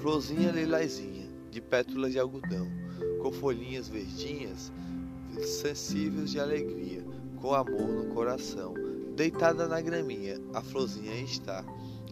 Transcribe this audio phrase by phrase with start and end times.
[0.00, 2.66] florzinha lilazinha, de pétalas de algodão,
[3.20, 4.72] com folhinhas verdinhas,
[5.44, 7.04] sensíveis de alegria,
[7.36, 8.72] com amor no coração.
[9.14, 11.62] Deitada na graminha, a florzinha está,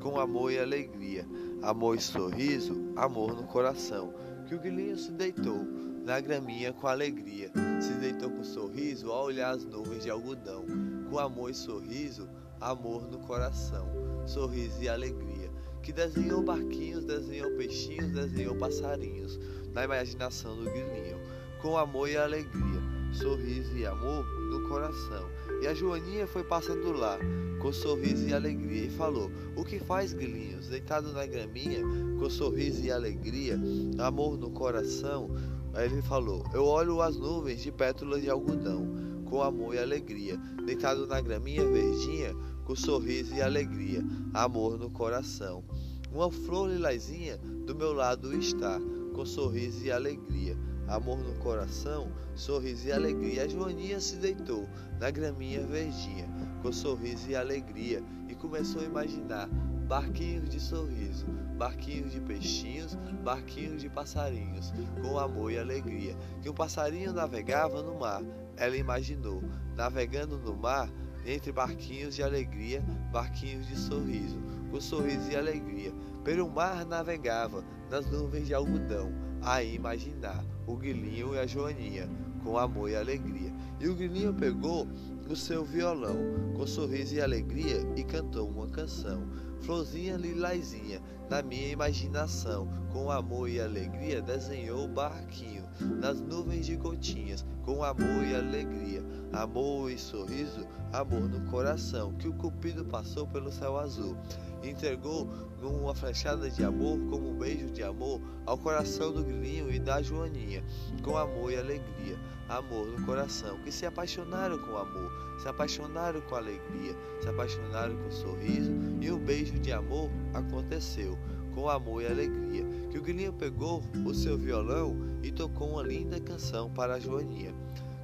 [0.00, 1.24] com amor e alegria,
[1.62, 4.12] amor e sorriso, amor no coração.
[4.48, 5.64] Que o grilinho se deitou
[6.04, 10.64] na graminha com alegria, se deitou com sorriso ao olhar as nuvens de algodão,
[11.08, 12.28] com amor e sorriso,
[12.60, 13.86] amor no coração,
[14.26, 15.45] sorriso e alegria.
[15.86, 19.38] Que desenhou barquinhos, desenhou peixinhos, desenhou passarinhos,
[19.72, 21.16] na imaginação do grilinho,
[21.62, 22.82] com amor e alegria,
[23.12, 25.30] sorriso e amor no coração.
[25.62, 27.16] E a Joaninha foi passando lá,
[27.60, 30.66] com sorriso e alegria, e falou: O que faz, grilinhos?
[30.66, 31.82] Deitado na graminha,
[32.18, 33.56] com sorriso e alegria,
[33.96, 35.30] amor no coração.
[35.72, 38.88] Aí ele falou: Eu olho as nuvens de pétalas de algodão,
[39.24, 42.34] com amor e alegria, deitado na graminha verdinha,
[42.66, 45.64] com sorriso e alegria, amor no coração.
[46.12, 48.78] Uma flor lilazinha do meu lado está,
[49.14, 50.54] com sorriso e alegria
[50.88, 53.44] amor no coração, sorriso e alegria.
[53.44, 54.68] A Joaninha se deitou
[55.00, 56.28] na graminha verdinha,
[56.62, 59.48] com sorriso e alegria, e começou a imaginar
[59.88, 66.16] barquinhos de sorriso, barquinhos de peixinhos, barquinhos de passarinhos, com amor e alegria.
[66.42, 68.22] Que um passarinho navegava no mar,
[68.56, 69.42] ela imaginou,
[69.74, 70.90] navegando no mar,
[71.26, 72.82] entre barquinhos de alegria,
[73.12, 75.92] barquinhos de sorriso, com sorriso e alegria.
[76.22, 82.08] Pelo mar navegava, nas nuvens de algodão, a imaginar o Guilinho e a Joaninha,
[82.42, 83.52] com amor e alegria.
[83.80, 84.88] E o Guilinho pegou
[85.28, 86.16] o seu violão,
[86.54, 89.26] com sorriso e alegria, e cantou uma canção.
[89.60, 95.64] Florzinha lilazinha, na minha imaginação, com amor e alegria, desenhou o barquinho,
[96.00, 102.28] nas nuvens de gotinhas, com amor e alegria, amor e sorriso, amor no coração, que
[102.28, 104.16] o cupido passou pelo céu azul.
[104.62, 105.28] Entregou
[105.60, 110.02] numa flechada de amor, como um beijo de amor, ao coração do grilinho e da
[110.02, 110.64] joaninha,
[111.02, 112.18] com amor e alegria,
[112.48, 118.10] amor no coração, que se apaixonaram com amor, se apaixonaram com alegria, se apaixonaram com
[118.10, 121.18] sorriso, e um beijo de amor aconteceu,
[121.54, 126.20] com amor e alegria, que o grilinho pegou o seu violão e tocou uma linda
[126.20, 127.54] canção para a joaninha.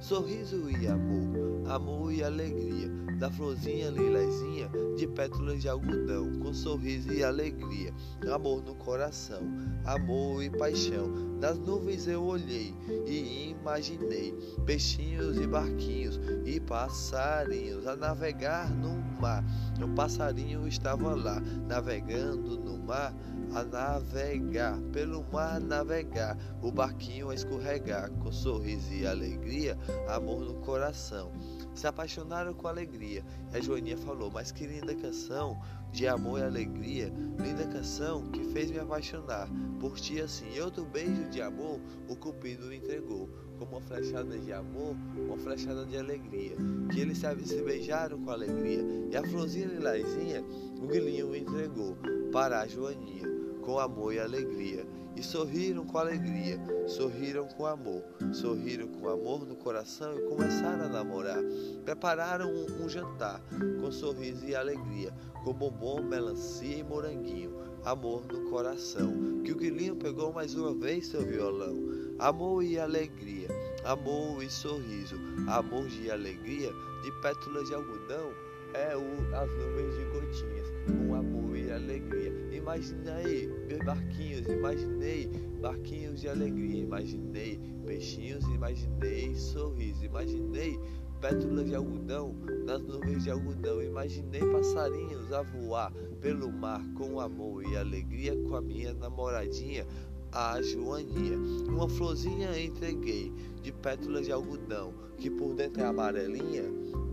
[0.03, 7.09] Sorriso e amor, amor e alegria, da florzinha lilazinha de pétalas de algodão, com sorriso
[7.13, 7.93] e alegria,
[8.29, 9.39] amor no coração,
[9.85, 11.39] amor e paixão.
[11.39, 12.75] Das nuvens eu olhei
[13.07, 14.33] e imaginei
[14.65, 19.41] peixinhos e barquinhos e passarinhos a navegar no mar.
[19.81, 23.13] O passarinho estava lá, navegando no mar
[23.55, 29.77] a navegar, pelo mar navegar, o barquinho a escorregar, com sorriso e alegria,
[30.09, 31.31] amor no coração.
[31.73, 33.23] Se apaixonaram com alegria.
[33.53, 35.59] A Joaninha falou: Mas que linda canção
[35.93, 39.47] de amor e alegria, linda canção que fez me apaixonar
[39.79, 40.51] por ti assim.
[40.55, 45.85] E outro beijo de amor o Cupido entregou, como uma flechada de amor, uma flechada
[45.85, 46.55] de alegria.
[46.91, 48.81] Que eles se beijaram com alegria.
[49.11, 50.43] E a florzinha lilazinha
[50.81, 51.95] o grilinho entregou
[52.31, 53.27] para a Joaninha
[53.61, 54.85] com amor e alegria.
[55.15, 58.03] E sorriram com alegria, sorriram com amor,
[58.33, 61.41] sorriram com amor no coração e começaram a namorar.
[61.85, 63.41] Prepararam um, um jantar
[63.79, 65.13] com sorriso e alegria,
[65.43, 67.53] com bombom, melancia e moranguinho,
[67.85, 69.41] amor no coração.
[69.43, 71.75] Que o grilinho pegou mais uma vez seu violão,
[72.19, 73.47] amor e alegria,
[73.85, 75.15] amor e sorriso,
[75.47, 76.71] amor e alegria
[77.03, 78.31] de pétalas de algodão
[78.73, 82.31] é o, as nuvens de gotinhas, com amor e alegria.
[82.51, 83.49] Imaginei
[83.85, 85.27] barquinhos, imaginei
[85.61, 90.79] barquinhos de alegria, imaginei peixinhos, imaginei sorriso, imaginei
[91.19, 92.35] pétalas de algodão
[92.65, 98.55] nas nuvens de algodão, imaginei passarinhos a voar pelo mar com amor e alegria com
[98.55, 99.85] a minha namoradinha,
[100.33, 101.37] a Joaninha.
[101.67, 106.63] Uma florzinha entreguei de pétalas de algodão, que por dentro é amarelinha,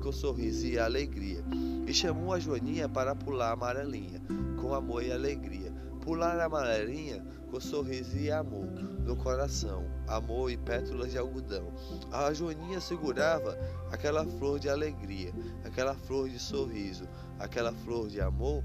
[0.03, 1.44] com sorriso e alegria.
[1.87, 4.23] E chamou a Joaninha para pular a amarelinha,
[4.61, 5.71] com amor e alegria.
[6.00, 8.67] Pular amarelinha com sorriso e amor
[9.05, 11.73] no coração, amor e pétalas de algodão.
[12.11, 13.59] A Joaninha segurava
[13.93, 15.33] aquela flor de alegria,
[15.65, 17.06] aquela flor de sorriso,
[17.39, 18.65] aquela flor de amor,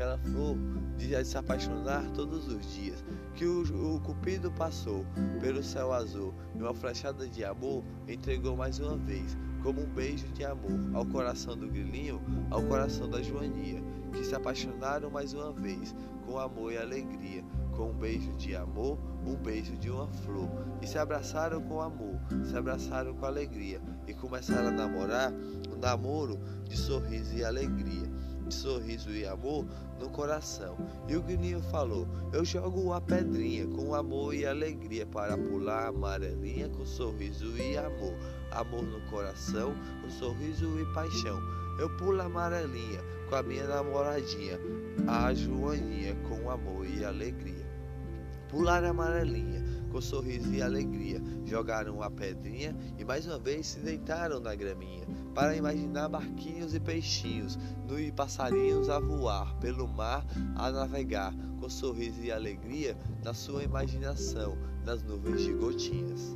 [0.00, 0.56] aquela flor
[0.96, 3.04] de se apaixonar todos os dias.
[3.34, 5.04] Que o, o Cupido passou
[5.40, 10.26] pelo céu azul e uma flechada de amor entregou mais uma vez como um beijo
[10.28, 12.18] de amor ao coração do grilinho,
[12.50, 15.94] ao coração da Joaninha, que se apaixonaram mais uma vez,
[16.24, 17.44] com amor e alegria,
[17.76, 20.48] com um beijo de amor, um beijo de uma flor,
[20.80, 25.30] e se abraçaram com amor, se abraçaram com alegria, e começaram a namorar
[25.70, 28.10] um namoro de sorriso e alegria.
[28.50, 29.64] De sorriso e amor
[29.98, 30.76] no coração.
[31.08, 35.88] E o grilinho falou: Eu jogo uma pedrinha com amor e alegria para pular a
[35.88, 38.14] amarelinha com sorriso e amor.
[38.50, 41.40] Amor no coração, com sorriso e paixão.
[41.78, 44.58] Eu pulo a amarelinha com a minha namoradinha,
[45.06, 47.70] a Joaninha, com amor e alegria.
[48.48, 51.20] Pular a amarelinha com sorriso e alegria.
[51.44, 56.80] Jogaram a pedrinha e mais uma vez se deitaram na graminha para imaginar barquinhos e
[56.80, 57.58] peixinhos,
[57.98, 60.24] e passarinhos a voar pelo mar
[60.56, 66.34] a navegar com sorriso e alegria na sua imaginação nas nuvens de gotinhas.